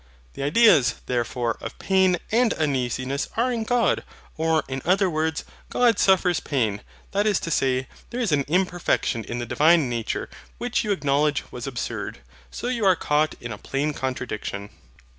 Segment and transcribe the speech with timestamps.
[0.33, 4.03] The ideas, therefore, of pain and uneasiness are in God;
[4.35, 6.81] or, in other words, God suffers pain:
[7.11, 10.27] that is to say, there is an imperfection in the Divine nature:
[10.57, 12.17] which, you acknowledged, was absurd.
[12.49, 14.71] So you are caught in a plain contradiction.